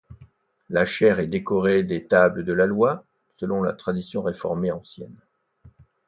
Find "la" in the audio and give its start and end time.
0.69-0.83, 2.53-2.65, 3.61-3.71